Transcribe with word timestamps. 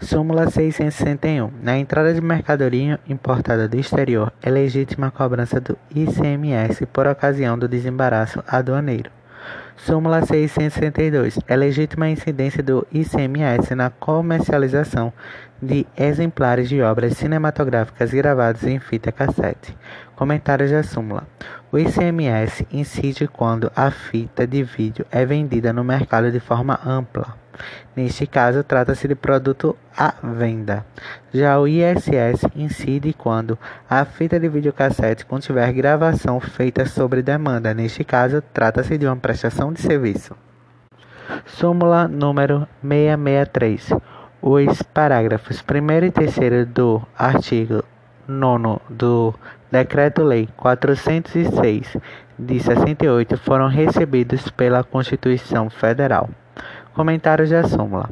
Súmula 0.00 0.50
661. 0.50 1.50
Na 1.62 1.78
entrada 1.78 2.12
de 2.12 2.20
mercadoria 2.20 3.00
importada 3.08 3.66
do 3.66 3.78
exterior, 3.78 4.30
é 4.42 4.50
legítima 4.50 5.06
a 5.06 5.10
cobrança 5.10 5.58
do 5.58 5.76
ICMS 5.90 6.84
por 6.86 7.06
ocasião 7.06 7.58
do 7.58 7.66
desembaraço 7.66 8.44
aduaneiro. 8.46 9.10
Súmula 9.76 10.24
662. 10.24 11.38
É 11.48 11.56
legítima 11.56 12.06
a 12.06 12.10
incidência 12.10 12.62
do 12.62 12.86
ICMS 12.92 13.74
na 13.74 13.88
comercialização 13.88 15.12
de 15.60 15.86
exemplares 15.96 16.68
de 16.68 16.82
obras 16.82 17.16
cinematográficas 17.16 18.12
gravadas 18.12 18.64
em 18.64 18.78
fita 18.78 19.10
cassete. 19.10 19.76
Comentários 20.14 20.70
da 20.70 20.82
súmula. 20.82 21.26
O 21.70 21.78
ICMS 21.78 22.66
incide 22.70 23.28
quando 23.28 23.70
a 23.74 23.90
fita 23.90 24.46
de 24.46 24.62
vídeo 24.62 25.04
é 25.10 25.24
vendida 25.26 25.72
no 25.72 25.84
mercado 25.84 26.30
de 26.30 26.40
forma 26.40 26.80
ampla. 26.84 27.34
Neste 27.94 28.26
caso, 28.26 28.62
trata-se 28.62 29.08
de 29.08 29.14
produto 29.14 29.76
à 29.96 30.14
venda. 30.22 30.84
Já 31.32 31.58
o 31.58 31.66
ISS 31.66 32.46
incide 32.54 33.12
quando 33.14 33.58
a 33.88 34.04
fita 34.04 34.38
de 34.38 34.48
videocassete 34.48 35.24
contiver 35.24 35.72
gravação 35.72 36.38
feita 36.38 36.84
sobre 36.86 37.22
demanda. 37.22 37.72
Neste 37.72 38.04
caso, 38.04 38.42
trata-se 38.52 38.98
de 38.98 39.06
uma 39.06 39.16
prestação 39.16 39.72
de 39.72 39.80
serviço. 39.80 40.36
Súmula 41.46 42.06
número 42.06 42.68
663. 42.82 44.15
Os 44.48 44.80
parágrafos 44.80 45.60
1 45.60 46.04
e 46.04 46.10
3 46.12 46.68
do 46.68 47.02
artigo 47.18 47.82
9 48.28 48.78
do 48.88 49.34
Decreto-Lei 49.72 50.48
406 50.56 51.96
de 52.38 52.60
68 52.60 53.36
foram 53.38 53.66
recebidos 53.66 54.48
pela 54.50 54.84
Constituição 54.84 55.68
Federal. 55.68 56.30
Comentários 56.94 57.50
da 57.50 57.64
súmula. 57.64 58.08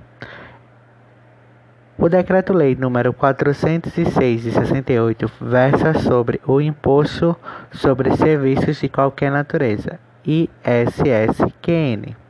O 1.97 2.09
Decreto-Lei 2.09 2.75
nº 2.75 3.15
406 3.15 4.43
de 4.43 4.51
68 4.51 5.31
versa 5.41 5.95
sobre 6.01 6.41
o 6.45 6.61
Imposto 6.61 7.37
sobre 7.71 8.17
Serviços 8.17 8.81
de 8.81 8.89
Qualquer 8.89 9.31
Natureza, 9.31 10.01
ISSQN. 10.27 12.24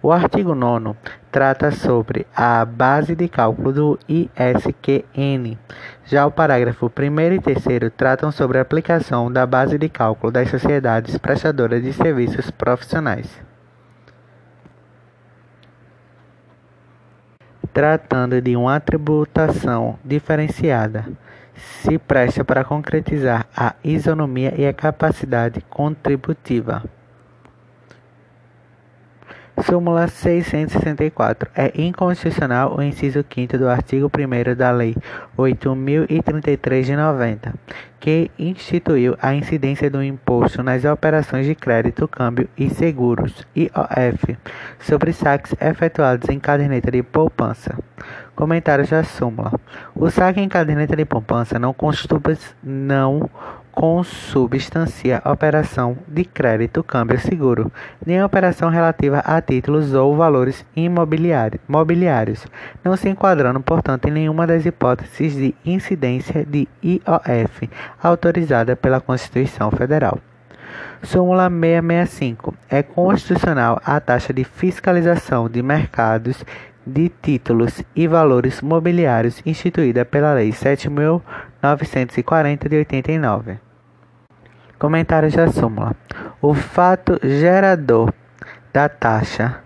O 0.00 0.12
artigo 0.12 0.54
9 0.54 0.94
trata 1.32 1.70
sobre 1.72 2.26
a 2.34 2.64
base 2.64 3.16
de 3.16 3.28
cálculo 3.28 3.72
do 3.72 3.98
ISQN. 4.08 5.58
Já 6.04 6.24
o 6.24 6.30
parágrafo 6.30 6.86
1 6.86 7.20
e 7.32 7.40
3 7.40 7.92
tratam 7.96 8.30
sobre 8.30 8.58
a 8.58 8.62
aplicação 8.62 9.30
da 9.30 9.44
base 9.44 9.76
de 9.76 9.88
cálculo 9.88 10.32
das 10.32 10.48
sociedades 10.50 11.18
prestadoras 11.18 11.82
de 11.82 11.92
serviços 11.92 12.50
profissionais. 12.50 13.48
tratando 17.78 18.40
de 18.40 18.56
uma 18.56 18.80
tributação 18.80 20.00
diferenciada, 20.04 21.06
se 21.54 21.96
presta 21.96 22.44
para 22.44 22.64
concretizar 22.64 23.46
a 23.56 23.76
isonomia 23.84 24.52
e 24.56 24.66
a 24.66 24.72
capacidade 24.72 25.60
contributiva. 25.70 26.82
Súmula 29.62 30.08
664. 30.08 31.50
É 31.54 31.72
inconstitucional 31.80 32.76
o 32.76 32.82
inciso 32.82 33.24
5 33.28 33.58
do 33.58 33.68
artigo 33.68 34.10
1 34.14 34.54
da 34.54 34.70
Lei 34.70 34.96
8.033 35.36 36.82
de 36.82 36.96
90, 36.96 37.54
que 37.98 38.30
instituiu 38.38 39.16
a 39.20 39.34
incidência 39.34 39.90
do 39.90 40.02
imposto 40.02 40.62
nas 40.62 40.84
operações 40.84 41.46
de 41.46 41.54
crédito, 41.54 42.06
câmbio 42.08 42.48
e 42.56 42.70
seguros, 42.70 43.46
IOF, 43.56 44.36
sobre 44.80 45.12
saques 45.12 45.54
efetuados 45.60 46.28
em 46.28 46.38
caderneta 46.38 46.90
de 46.90 47.02
poupança. 47.02 47.76
Comentários 48.34 48.90
da 48.90 49.02
súmula. 49.02 49.52
O 49.94 50.08
saque 50.10 50.40
em 50.40 50.48
caderneta 50.48 50.94
de 50.94 51.04
poupança 51.04 51.58
não, 51.58 51.74
não 52.62 53.30
consubstancia 53.78 55.22
operação 55.24 55.96
de 56.08 56.24
crédito, 56.24 56.82
câmbio 56.82 57.16
seguro, 57.20 57.70
nem 58.04 58.20
operação 58.20 58.70
relativa 58.70 59.20
a 59.20 59.40
títulos 59.40 59.94
ou 59.94 60.16
valores 60.16 60.66
imobiliários, 60.74 62.44
não 62.82 62.96
se 62.96 63.08
enquadrando, 63.08 63.60
portanto, 63.60 64.08
em 64.08 64.10
nenhuma 64.10 64.48
das 64.48 64.66
hipóteses 64.66 65.36
de 65.36 65.54
incidência 65.64 66.44
de 66.44 66.66
IOF 66.82 67.70
autorizada 68.02 68.74
pela 68.74 69.00
Constituição 69.00 69.70
Federal. 69.70 70.18
Súmula 71.00 71.48
665. 71.48 72.56
É 72.68 72.82
constitucional 72.82 73.80
a 73.84 74.00
taxa 74.00 74.32
de 74.32 74.42
fiscalização 74.42 75.48
de 75.48 75.62
mercados 75.62 76.44
de 76.84 77.08
títulos 77.22 77.80
e 77.94 78.08
valores 78.08 78.60
mobiliários 78.60 79.40
instituída 79.46 80.04
pela 80.04 80.34
Lei 80.34 80.50
7.940 80.50 82.68
de 82.68 82.76
89. 82.76 83.67
Comentários 84.78 85.34
da 85.34 85.48
súmula. 85.48 85.96
O 86.40 86.54
fato 86.54 87.18
gerador 87.22 88.12
da 88.72 88.88
taxa 88.88 89.60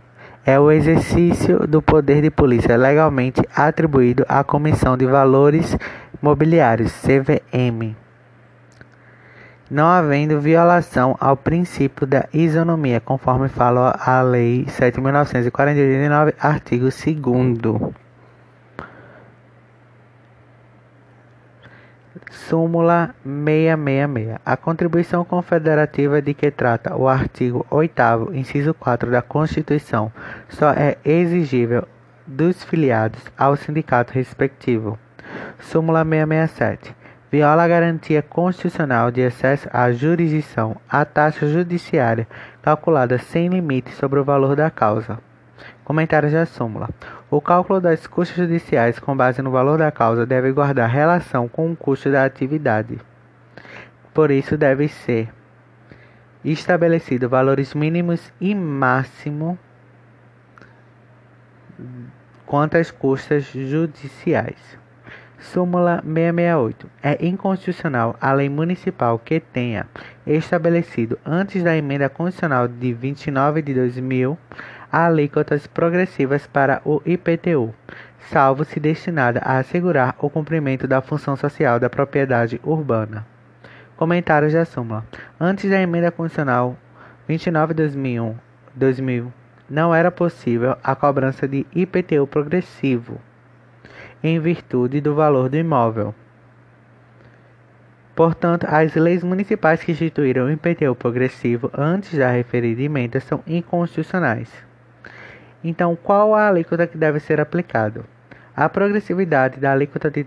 é 0.44 0.58
o 0.58 0.70
exercício 0.70 1.66
do 1.66 1.82
poder 1.82 2.22
de 2.22 2.30
polícia 2.30 2.76
legalmente 2.76 3.42
atribuído 3.54 4.24
à 4.28 4.42
Comissão 4.42 4.96
de 4.96 5.06
Valores 5.06 5.76
Mobiliários, 6.20 6.92
CVM, 6.92 7.94
não 9.70 9.86
havendo 9.86 10.40
violação 10.40 11.16
ao 11.18 11.36
princípio 11.36 12.06
da 12.06 12.28
isonomia, 12.32 13.00
conforme 13.00 13.48
fala 13.48 13.98
a 13.98 14.20
Lei 14.22 14.66
7.949, 14.66 16.34
artigo 16.38 16.84
2 16.84 17.92
Súmula 22.32 23.14
666. 23.24 24.40
A 24.44 24.56
contribuição 24.56 25.22
confederativa 25.22 26.22
de 26.22 26.32
que 26.32 26.50
trata 26.50 26.96
o 26.96 27.06
artigo 27.06 27.66
8 27.70 28.30
inciso 28.32 28.72
4 28.72 29.10
da 29.10 29.20
Constituição, 29.20 30.10
só 30.48 30.70
é 30.70 30.96
exigível 31.04 31.86
dos 32.26 32.64
filiados 32.64 33.20
ao 33.36 33.54
sindicato 33.54 34.14
respectivo. 34.14 34.98
Súmula 35.60 36.04
667. 36.04 36.96
Viola 37.30 37.64
a 37.64 37.68
garantia 37.68 38.22
constitucional 38.22 39.10
de 39.10 39.24
acesso 39.24 39.68
à 39.70 39.92
jurisdição 39.92 40.76
à 40.88 41.04
taxa 41.04 41.46
judiciária 41.46 42.26
calculada 42.62 43.18
sem 43.18 43.48
limite 43.48 43.90
sobre 43.92 44.18
o 44.18 44.24
valor 44.24 44.56
da 44.56 44.70
causa. 44.70 45.18
Comentários 45.84 46.32
da 46.32 46.46
súmula. 46.46 46.88
O 47.32 47.40
cálculo 47.40 47.80
das 47.80 48.06
custas 48.06 48.36
judiciais 48.36 48.98
com 48.98 49.16
base 49.16 49.40
no 49.40 49.50
valor 49.50 49.78
da 49.78 49.90
causa 49.90 50.26
deve 50.26 50.52
guardar 50.52 50.86
relação 50.86 51.48
com 51.48 51.72
o 51.72 51.74
custo 51.74 52.12
da 52.12 52.26
atividade. 52.26 53.00
Por 54.12 54.30
isso, 54.30 54.54
deve 54.54 54.86
ser 54.86 55.32
estabelecido 56.44 57.30
valores 57.30 57.72
mínimos 57.72 58.30
e 58.38 58.54
máximo 58.54 59.58
quanto 62.44 62.76
às 62.76 62.90
custas 62.90 63.44
judiciais. 63.44 64.78
Súmula 65.38 66.02
668. 66.02 66.90
É 67.02 67.26
inconstitucional 67.26 68.14
a 68.20 68.34
lei 68.34 68.50
municipal 68.50 69.18
que 69.18 69.40
tenha 69.40 69.86
estabelecido, 70.26 71.18
antes 71.24 71.62
da 71.62 71.74
emenda 71.74 72.10
constitucional 72.10 72.68
de 72.68 72.92
29 72.92 73.62
de 73.62 73.72
2000, 73.72 74.38
alíquotas 74.92 75.66
progressivas 75.66 76.46
para 76.46 76.82
o 76.84 77.00
IPTU, 77.06 77.74
salvo 78.18 78.64
se 78.64 78.78
destinada 78.78 79.40
a 79.42 79.56
assegurar 79.56 80.14
o 80.18 80.28
cumprimento 80.28 80.86
da 80.86 81.00
função 81.00 81.34
social 81.34 81.80
da 81.80 81.88
propriedade 81.88 82.60
urbana. 82.62 83.26
Comentários 83.96 84.52
da 84.52 84.66
súmula. 84.66 85.06
Antes 85.40 85.70
da 85.70 85.80
emenda 85.80 86.10
constitucional 86.10 86.76
29 87.26 87.72
de 87.72 87.82
2001, 87.84 88.36
2000, 88.74 89.32
não 89.70 89.94
era 89.94 90.10
possível 90.10 90.76
a 90.84 90.94
cobrança 90.94 91.48
de 91.48 91.66
IPTU 91.74 92.26
progressivo 92.26 93.18
em 94.22 94.38
virtude 94.38 95.00
do 95.00 95.14
valor 95.14 95.48
do 95.48 95.56
imóvel. 95.56 96.14
Portanto, 98.14 98.66
as 98.68 98.94
leis 98.94 99.24
municipais 99.24 99.82
que 99.82 99.92
instituíram 99.92 100.44
o 100.44 100.50
IPTU 100.50 100.94
progressivo 100.94 101.70
antes 101.72 102.18
da 102.18 102.30
referida 102.30 102.82
emenda 102.82 103.18
são 103.20 103.42
inconstitucionais. 103.46 104.71
Então, 105.64 105.96
qual 105.96 106.34
a 106.34 106.48
alíquota 106.48 106.86
que 106.86 106.98
deve 106.98 107.20
ser 107.20 107.40
aplicada? 107.40 108.04
A 108.54 108.68
progressividade 108.68 109.58
da 109.58 109.72
alíquota 109.72 110.10
de 110.10 110.26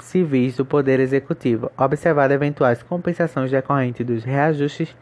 civis 0.02 0.58
do 0.58 0.66
Poder 0.66 1.00
Executivo, 1.00 1.72
observado 1.78 2.34
eventuais 2.34 2.82
compensações 2.84 3.50
decorrentes 3.52 4.06
dos 4.06 4.24
reajustes 4.24 4.96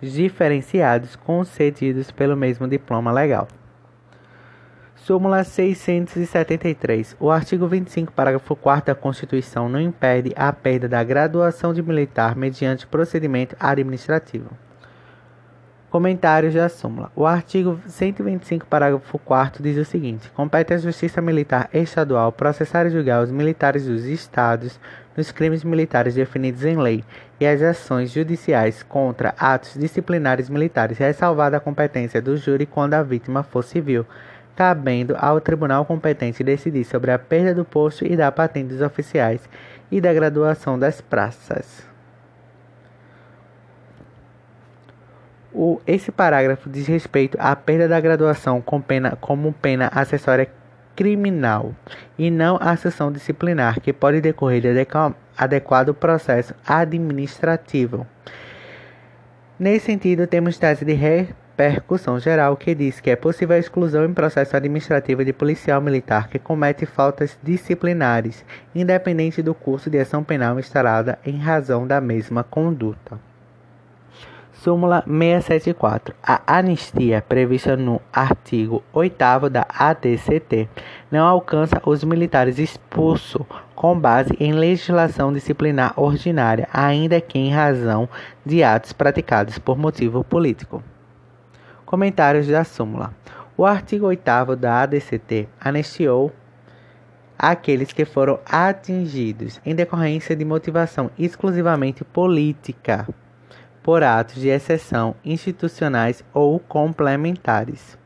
diferenciados 0.00 1.16
concedidos 1.16 2.10
pelo 2.10 2.34
mesmo 2.36 2.66
diploma 2.66 3.12
legal. 3.12 3.46
Súmula 5.04 5.42
673. 5.42 7.16
O 7.18 7.28
artigo 7.28 7.66
25, 7.66 8.12
parágrafo 8.12 8.54
4 8.54 8.94
da 8.94 8.94
Constituição 8.94 9.68
não 9.68 9.80
impede 9.80 10.32
a 10.36 10.52
perda 10.52 10.88
da 10.88 11.02
graduação 11.02 11.74
de 11.74 11.82
militar 11.82 12.36
mediante 12.36 12.86
procedimento 12.86 13.56
administrativo. 13.58 14.50
Comentários 15.90 16.54
da 16.54 16.68
súmula. 16.68 17.10
O 17.16 17.26
artigo 17.26 17.80
125, 17.84 18.64
parágrafo 18.66 19.18
4 19.18 19.60
diz 19.60 19.76
o 19.76 19.84
seguinte: 19.84 20.30
compete 20.30 20.72
à 20.72 20.78
Justiça 20.78 21.20
Militar 21.20 21.68
Estadual 21.74 22.30
processar 22.30 22.86
e 22.86 22.90
julgar 22.90 23.24
os 23.24 23.32
militares 23.32 23.86
dos 23.86 24.04
estados 24.04 24.78
nos 25.16 25.32
crimes 25.32 25.64
militares 25.64 26.14
definidos 26.14 26.64
em 26.64 26.76
lei 26.76 27.04
e 27.40 27.46
as 27.46 27.60
ações 27.60 28.12
judiciais 28.12 28.84
contra 28.84 29.34
atos 29.36 29.74
disciplinares 29.74 30.48
militares, 30.48 30.96
ressalvada 30.96 31.56
a 31.56 31.60
competência 31.60 32.22
do 32.22 32.36
júri 32.36 32.66
quando 32.66 32.94
a 32.94 33.02
vítima 33.02 33.42
for 33.42 33.64
civil, 33.64 34.06
cabendo 34.54 35.16
ao 35.18 35.40
tribunal 35.40 35.84
competente 35.84 36.44
decidir 36.44 36.84
sobre 36.84 37.10
a 37.10 37.18
perda 37.18 37.54
do 37.54 37.64
posto 37.64 38.06
e 38.06 38.16
da 38.16 38.30
patente 38.30 38.68
dos 38.68 38.82
oficiais 38.82 39.48
e 39.90 40.00
da 40.00 40.12
graduação 40.12 40.78
das 40.78 41.00
praças. 41.00 41.86
O, 45.54 45.80
esse 45.86 46.10
parágrafo 46.10 46.70
diz 46.70 46.86
respeito 46.86 47.36
à 47.38 47.54
perda 47.54 47.86
da 47.86 48.00
graduação 48.00 48.60
com 48.60 48.80
pena, 48.80 49.16
como 49.20 49.52
pena 49.52 49.90
acessória 49.92 50.48
criminal 50.96 51.74
e 52.18 52.30
não 52.30 52.58
à 52.60 52.76
sanção 52.76 53.12
disciplinar, 53.12 53.80
que 53.80 53.92
pode 53.92 54.20
decorrer 54.20 54.62
de 54.62 54.86
adequado 55.36 55.94
processo 55.94 56.54
administrativo. 56.66 58.06
Nesse 59.58 59.86
sentido, 59.86 60.26
temos 60.26 60.58
tese 60.58 60.84
de 60.84 60.94
repercussão 61.56 62.18
geral 62.18 62.56
que 62.56 62.74
diz 62.74 62.98
que 62.98 63.10
é 63.10 63.16
possível 63.16 63.54
a 63.54 63.58
exclusão 63.58 64.04
em 64.04 64.14
processo 64.14 64.56
administrativo 64.56 65.24
de 65.24 65.32
policial 65.32 65.80
militar 65.80 66.28
que 66.28 66.38
comete 66.38 66.86
faltas 66.86 67.38
disciplinares, 67.42 68.44
independente 68.74 69.42
do 69.42 69.54
curso 69.54 69.90
de 69.90 69.98
ação 69.98 70.24
penal 70.24 70.58
instalada 70.58 71.18
em 71.24 71.36
razão 71.36 71.86
da 71.86 72.00
mesma 72.00 72.42
conduta. 72.42 73.18
Súmula 74.54 75.02
674. 75.06 76.14
A 76.22 76.40
anistia 76.46 77.20
prevista 77.20 77.76
no 77.76 78.00
artigo 78.12 78.82
8 78.92 79.50
da 79.50 79.66
ADCT 79.68 80.68
não 81.10 81.26
alcança 81.26 81.82
os 81.84 82.04
militares 82.04 82.58
expulsos 82.58 83.42
com 83.74 83.98
base 83.98 84.36
em 84.38 84.52
legislação 84.52 85.32
disciplinar 85.32 85.92
ordinária, 85.96 86.68
ainda 86.72 87.20
que 87.20 87.40
em 87.40 87.50
razão 87.50 88.08
de 88.46 88.62
atos 88.62 88.92
praticados 88.92 89.58
por 89.58 89.76
motivo 89.76 90.22
político. 90.22 90.82
Comentários 91.92 92.46
da 92.46 92.64
súmula. 92.64 93.14
O 93.54 93.66
artigo 93.66 94.06
8 94.06 94.56
da 94.56 94.80
ADCT 94.80 95.46
anistiou 95.60 96.32
aqueles 97.38 97.92
que 97.92 98.06
foram 98.06 98.40
atingidos 98.46 99.60
em 99.62 99.74
decorrência 99.74 100.34
de 100.34 100.42
motivação 100.42 101.10
exclusivamente 101.18 102.02
política 102.02 103.06
por 103.82 104.02
atos 104.02 104.36
de 104.36 104.48
exceção 104.48 105.14
institucionais 105.22 106.24
ou 106.32 106.58
complementares. 106.58 107.98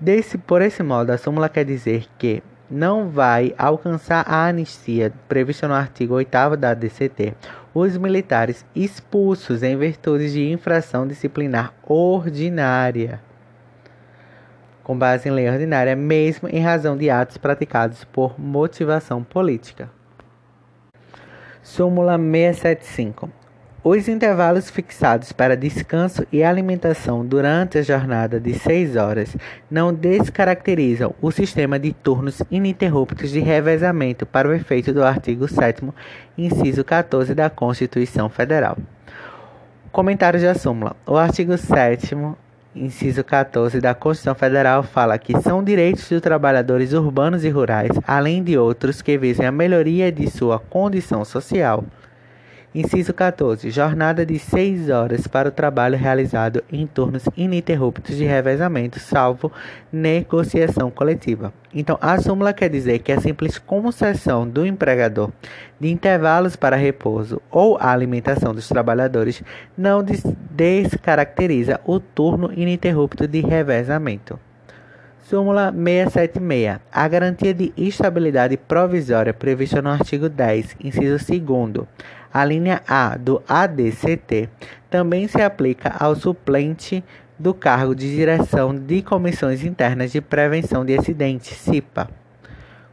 Desse, 0.00 0.38
por 0.38 0.62
esse 0.62 0.82
modo, 0.82 1.10
a 1.10 1.18
súmula 1.18 1.50
quer 1.50 1.66
dizer 1.66 2.06
que 2.16 2.42
não 2.70 3.10
vai 3.10 3.54
alcançar 3.58 4.24
a 4.26 4.46
anistia 4.46 5.12
prevista 5.28 5.68
no 5.68 5.74
artigo 5.74 6.14
8 6.14 6.56
da 6.56 6.72
DCT 6.72 7.34
os 7.74 7.96
militares 7.96 8.64
expulsos 8.74 9.62
em 9.62 9.76
virtude 9.76 10.30
de 10.32 10.50
infração 10.50 11.06
disciplinar 11.06 11.72
ordinária, 11.82 13.20
com 14.82 14.98
base 14.98 15.28
em 15.28 15.32
lei 15.32 15.48
ordinária, 15.48 15.96
mesmo 15.96 16.48
em 16.48 16.60
razão 16.60 16.96
de 16.96 17.08
atos 17.08 17.38
praticados 17.38 18.04
por 18.04 18.38
motivação 18.38 19.22
política. 19.22 19.88
Súmula 21.62 22.18
675. 22.18 23.41
Os 23.84 24.06
intervalos 24.06 24.70
fixados 24.70 25.32
para 25.32 25.56
descanso 25.56 26.24
e 26.30 26.44
alimentação 26.44 27.26
durante 27.26 27.78
a 27.78 27.82
jornada 27.82 28.38
de 28.38 28.54
6 28.54 28.94
horas 28.94 29.36
não 29.68 29.92
descaracterizam 29.92 31.12
o 31.20 31.32
sistema 31.32 31.80
de 31.80 31.92
turnos 31.92 32.40
ininterruptos 32.48 33.30
de 33.30 33.40
revezamento 33.40 34.24
para 34.24 34.46
o 34.46 34.52
efeito 34.52 34.92
do 34.92 35.02
artigo 35.02 35.48
7, 35.48 35.82
inciso 36.38 36.84
14 36.84 37.34
da 37.34 37.50
Constituição 37.50 38.28
Federal. 38.28 38.78
Comentários 39.90 40.44
da 40.44 40.54
súmula. 40.54 40.94
O 41.04 41.16
artigo 41.16 41.58
7, 41.58 42.16
inciso 42.76 43.24
14 43.24 43.80
da 43.80 43.96
Constituição 43.96 44.36
Federal 44.36 44.84
fala 44.84 45.18
que 45.18 45.36
são 45.40 45.62
direitos 45.62 46.08
dos 46.08 46.20
trabalhadores 46.20 46.92
urbanos 46.92 47.44
e 47.44 47.48
rurais, 47.48 47.90
além 48.06 48.44
de 48.44 48.56
outros 48.56 49.02
que 49.02 49.18
visem 49.18 49.44
a 49.44 49.50
melhoria 49.50 50.12
de 50.12 50.30
sua 50.30 50.60
condição 50.60 51.24
social. 51.24 51.84
Inciso 52.74 53.12
14. 53.12 53.70
Jornada 53.70 54.24
de 54.24 54.38
6 54.38 54.88
horas 54.88 55.26
para 55.26 55.50
o 55.50 55.52
trabalho 55.52 55.98
realizado 55.98 56.64
em 56.72 56.86
turnos 56.86 57.24
ininterruptos 57.36 58.16
de 58.16 58.24
revezamento, 58.24 58.98
salvo 58.98 59.52
negociação 59.92 60.90
coletiva. 60.90 61.52
Então, 61.74 61.98
a 62.00 62.18
súmula 62.18 62.54
quer 62.54 62.70
dizer 62.70 63.00
que 63.00 63.12
a 63.12 63.20
simples 63.20 63.58
concessão 63.58 64.48
do 64.48 64.64
empregador 64.64 65.30
de 65.78 65.90
intervalos 65.90 66.56
para 66.56 66.74
repouso 66.74 67.42
ou 67.50 67.76
alimentação 67.78 68.54
dos 68.54 68.66
trabalhadores 68.66 69.42
não 69.76 70.02
descaracteriza 70.50 71.78
o 71.84 72.00
turno 72.00 72.50
ininterrupto 72.56 73.28
de 73.28 73.42
revezamento. 73.42 74.40
Súmula 75.24 75.72
676. 75.72 76.80
A 76.90 77.08
garantia 77.08 77.54
de 77.54 77.72
estabilidade 77.76 78.56
provisória 78.56 79.32
prevista 79.32 79.80
no 79.80 79.90
artigo 79.90 80.28
10, 80.28 80.76
inciso 80.82 81.18
2 81.26 81.40
a 82.32 82.44
linha 82.44 82.82
A 82.88 83.16
do 83.16 83.42
ADCT 83.48 84.48
também 84.90 85.28
se 85.28 85.40
aplica 85.40 85.94
ao 85.98 86.14
suplente 86.14 87.04
do 87.38 87.52
cargo 87.52 87.94
de 87.94 88.14
direção 88.14 88.74
de 88.74 89.02
Comissões 89.02 89.64
Internas 89.64 90.12
de 90.12 90.20
Prevenção 90.20 90.84
de 90.84 90.96
Acidentes, 90.96 91.56
CIPA. 91.58 92.08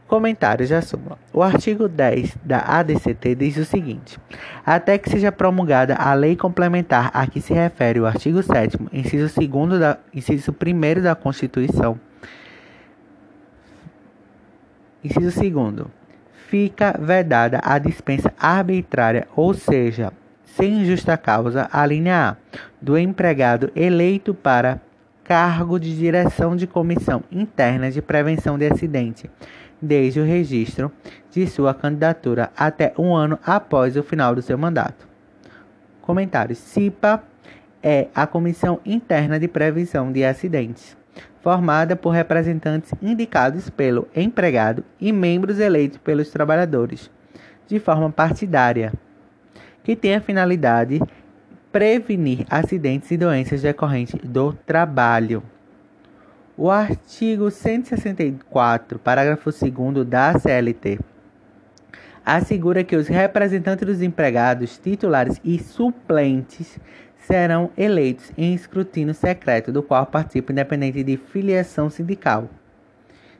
Comentários 0.08 0.70
da 0.70 0.82
súmula. 0.82 1.16
O 1.32 1.40
artigo 1.40 1.86
10 1.86 2.36
da 2.42 2.58
ADCT 2.58 3.36
diz 3.36 3.56
o 3.56 3.64
seguinte: 3.64 4.18
até 4.66 4.98
que 4.98 5.08
seja 5.08 5.30
promulgada 5.30 5.94
a 5.94 6.12
lei 6.14 6.34
complementar 6.34 7.12
a 7.14 7.28
que 7.28 7.40
se 7.40 7.54
refere 7.54 8.00
o 8.00 8.06
artigo 8.06 8.42
7, 8.42 8.76
inciso 8.92 9.32
2 9.32 9.78
da 9.78 9.98
inciso 10.12 10.50
1 10.52 11.00
da 11.00 11.14
Constituição. 11.14 12.00
Inciso 15.04 15.40
2 15.40 15.99
fica 16.50 16.96
vedada 16.98 17.60
a 17.62 17.78
dispensa 17.78 18.34
arbitrária, 18.36 19.28
ou 19.36 19.54
seja, 19.54 20.12
sem 20.44 20.84
justa 20.84 21.16
causa, 21.16 21.68
a 21.72 21.86
linha 21.86 22.30
A, 22.30 22.36
do 22.82 22.98
empregado 22.98 23.70
eleito 23.76 24.34
para 24.34 24.80
cargo 25.22 25.78
de 25.78 25.96
direção 25.96 26.56
de 26.56 26.66
comissão 26.66 27.22
interna 27.30 27.88
de 27.88 28.02
prevenção 28.02 28.58
de 28.58 28.66
acidente, 28.66 29.30
desde 29.80 30.18
o 30.18 30.24
registro 30.24 30.90
de 31.30 31.46
sua 31.46 31.72
candidatura 31.72 32.50
até 32.56 32.92
um 32.98 33.14
ano 33.14 33.38
após 33.46 33.96
o 33.96 34.02
final 34.02 34.34
do 34.34 34.42
seu 34.42 34.58
mandato. 34.58 35.06
Comentário: 36.02 36.56
CIPA 36.56 37.22
é 37.80 38.08
a 38.12 38.26
Comissão 38.26 38.80
Interna 38.84 39.38
de 39.38 39.46
Prevenção 39.46 40.10
de 40.10 40.24
Acidentes. 40.24 40.99
Formada 41.42 41.96
por 41.96 42.10
representantes 42.10 42.92
indicados 43.00 43.70
pelo 43.70 44.06
empregado 44.14 44.84
e 45.00 45.12
membros 45.12 45.58
eleitos 45.58 45.98
pelos 45.98 46.30
trabalhadores, 46.30 47.10
de 47.66 47.78
forma 47.78 48.10
partidária, 48.10 48.92
que 49.82 49.96
tem 49.96 50.14
a 50.14 50.20
finalidade 50.20 51.00
prevenir 51.72 52.44
acidentes 52.50 53.10
e 53.10 53.16
doenças 53.16 53.62
decorrentes 53.62 54.16
do 54.22 54.52
trabalho. 54.52 55.42
O 56.56 56.70
artigo 56.70 57.50
164, 57.50 58.98
parágrafo 58.98 59.50
2 59.50 60.06
da 60.06 60.38
CLT, 60.38 60.98
assegura 62.24 62.84
que 62.84 62.96
os 62.96 63.08
representantes 63.08 63.86
dos 63.86 64.02
empregados, 64.02 64.76
titulares 64.76 65.40
e 65.42 65.58
suplentes 65.58 66.78
serão 67.20 67.70
eleitos 67.76 68.32
em 68.36 68.54
escrutínio 68.54 69.14
secreto, 69.14 69.72
do 69.72 69.82
qual 69.82 70.06
participam 70.06 70.52
independente 70.52 71.02
de 71.02 71.16
filiação 71.16 71.90
sindical, 71.90 72.48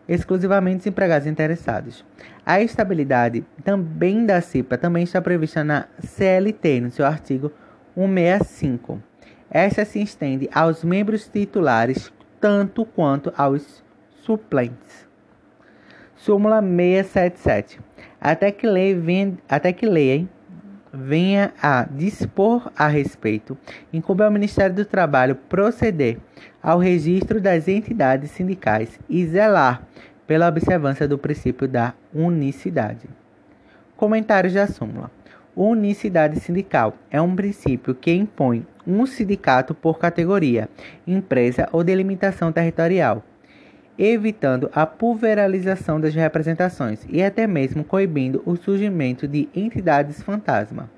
exclusivamente 0.09 0.81
os 0.81 0.87
empregados 0.87 1.27
interessados. 1.27 2.05
A 2.45 2.61
estabilidade 2.61 3.45
também 3.65 4.25
da 4.25 4.41
CIPA 4.41 4.79
também 4.79 5.05
está 5.05 5.21
prevista 5.21 5.65
na 5.65 5.87
CLT, 5.99 6.81
no 6.81 6.91
seu 6.91 7.07
artigo 7.07 7.53
165. 7.95 9.03
Esta 9.51 9.85
se 9.85 10.01
estende 10.01 10.49
aos 10.53 10.85
membros 10.85 11.29
titulares 11.29 12.13
tanto 12.41 12.85
quanto 12.85 13.33
aos 13.37 13.83
suplentes. 14.23 15.09
Súmula 16.15 16.61
677. 16.61 17.81
Até 18.21 18.53
que 18.53 18.67
lei 18.67 18.95
venha, 18.95 19.39
até 19.49 19.73
que 19.73 19.87
lei 19.87 20.29
venha 20.92 21.52
a 21.62 21.85
dispor 21.85 22.70
a 22.76 22.87
respeito, 22.88 23.56
incumbe 23.92 24.23
ao 24.23 24.30
Ministério 24.30 24.75
do 24.75 24.85
Trabalho 24.85 25.35
proceder 25.35 26.18
ao 26.62 26.78
registro 26.78 27.40
das 27.40 27.68
entidades 27.68 28.30
sindicais 28.30 28.99
e 29.09 29.25
zelar 29.26 29.87
pela 30.26 30.49
observância 30.49 31.09
do 31.09 31.18
princípio 31.18 31.66
da 31.66 31.94
unicidade. 32.14 33.09
Comentários 33.97 34.54
da 34.54 34.66
súmula. 34.66 35.11
Unicidade 35.56 36.38
sindical 36.38 36.94
é 37.11 37.20
um 37.20 37.35
princípio 37.35 37.94
que 37.94 38.12
impõe 38.12 38.64
um 38.87 39.04
sindicato 39.04 39.75
por 39.75 39.99
categoria, 39.99 40.68
empresa 41.06 41.68
ou 41.73 41.82
delimitação 41.85 42.52
territorial, 42.52 43.25
evitando 44.00 44.71
a 44.75 44.87
pulveralização 44.87 46.00
das 46.00 46.14
representações 46.14 47.04
e 47.11 47.23
até 47.23 47.47
mesmo 47.47 47.85
coibindo 47.85 48.42
o 48.47 48.57
surgimento 48.57 49.28
de 49.28 49.47
entidades 49.54 50.23
fantasma. 50.23 50.88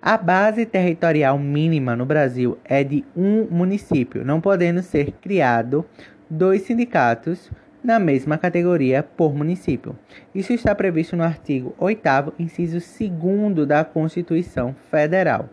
A 0.00 0.16
base 0.16 0.64
territorial 0.64 1.36
mínima 1.36 1.96
no 1.96 2.06
Brasil 2.06 2.56
é 2.64 2.84
de 2.84 3.04
um 3.16 3.48
município, 3.50 4.24
não 4.24 4.40
podendo 4.40 4.82
ser 4.82 5.12
criado 5.20 5.84
dois 6.30 6.62
sindicatos 6.62 7.50
na 7.82 7.98
mesma 7.98 8.38
categoria 8.38 9.02
por 9.02 9.34
município. 9.34 9.98
Isso 10.32 10.52
está 10.52 10.74
previsto 10.76 11.16
no 11.16 11.24
artigo 11.24 11.74
8 11.76 12.34
inciso 12.38 12.78
2 12.78 13.66
da 13.66 13.84
Constituição 13.84 14.76
Federal. 14.90 15.48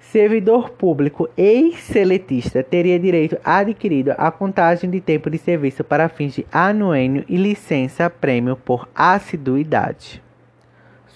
servidor 0.00 0.71
público 0.71 1.28
ex-seletista 1.37 2.62
teria 2.62 2.99
direito 2.99 3.37
adquirido 3.45 4.14
à 4.16 4.30
contagem 4.30 4.88
de 4.88 4.99
tempo 4.99 5.28
de 5.28 5.37
serviço 5.37 5.85
para 5.85 6.09
fins 6.09 6.33
de 6.33 6.47
anuênio 6.50 7.23
e 7.28 7.37
licença-prêmio 7.37 8.57
por 8.57 8.88
assiduidade. 8.95 10.23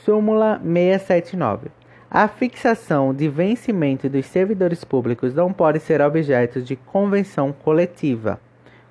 Súmula 0.05 0.61
679. 0.63 1.71
A 2.11 2.29
fixação 2.29 3.15
de 3.15 3.27
vencimento 3.27 4.07
dos 4.07 4.27
servidores 4.27 4.85
públicos 4.85 5.33
não 5.33 5.51
pode 5.51 5.81
ser 5.81 6.03
objeto 6.03 6.61
de 6.61 6.77
convenção 6.77 7.55
coletiva. 7.55 8.39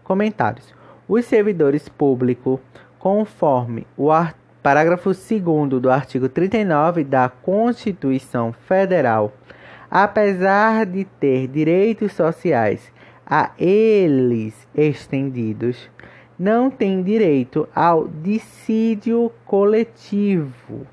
Comentários. 0.04 0.74
Os 1.08 1.26
servidores 1.26 1.88
públicos, 1.88 2.60
conforme 2.98 3.86
o 3.96 4.12
parágrafo 4.62 5.12
2 5.12 5.82
do 5.82 5.90
artigo 5.90 6.30
39 6.30 7.04
da 7.04 7.30
Constituição 7.30 8.54
Federal, 8.54 9.34
apesar 9.90 10.86
de 10.86 11.06
ter 11.06 11.48
direitos 11.48 12.14
sociais 12.14 12.92
a 13.26 13.52
eles 13.58 14.68
estendidos, 14.76 15.90
não 16.38 16.70
tem 16.70 17.02
direito 17.02 17.68
ao 17.74 18.08
dissídio 18.08 19.32
coletivo. 19.46 20.86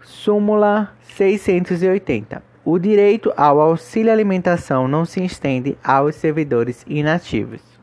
Súmula 0.00 0.92
680. 1.00 2.42
O 2.64 2.78
direito 2.78 3.32
ao 3.36 3.60
auxílio 3.60 4.12
alimentação 4.12 4.88
não 4.88 5.04
se 5.04 5.22
estende 5.22 5.76
aos 5.84 6.14
servidores 6.14 6.84
inativos. 6.86 7.73